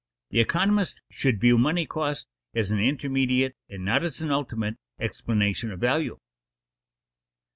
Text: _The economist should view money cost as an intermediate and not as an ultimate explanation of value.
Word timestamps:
_The 0.33 0.41
economist 0.41 0.99
should 1.11 1.39
view 1.39 1.59
money 1.59 1.85
cost 1.85 2.27
as 2.55 2.71
an 2.71 2.79
intermediate 2.79 3.55
and 3.69 3.85
not 3.85 4.03
as 4.03 4.19
an 4.19 4.31
ultimate 4.31 4.77
explanation 4.99 5.69
of 5.71 5.79
value. 5.79 6.17